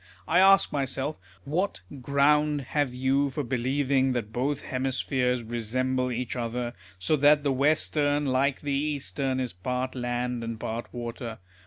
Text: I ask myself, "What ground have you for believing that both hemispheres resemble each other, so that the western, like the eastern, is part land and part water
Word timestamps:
I 0.27 0.39
ask 0.39 0.73
myself, 0.73 1.19
"What 1.43 1.81
ground 2.01 2.61
have 2.61 2.91
you 2.91 3.29
for 3.29 3.43
believing 3.43 4.13
that 4.13 4.33
both 4.33 4.61
hemispheres 4.61 5.43
resemble 5.43 6.11
each 6.11 6.35
other, 6.35 6.73
so 6.97 7.15
that 7.17 7.43
the 7.43 7.53
western, 7.53 8.25
like 8.25 8.61
the 8.61 8.73
eastern, 8.73 9.39
is 9.39 9.53
part 9.53 9.93
land 9.93 10.43
and 10.43 10.59
part 10.59 10.91
water 10.91 11.37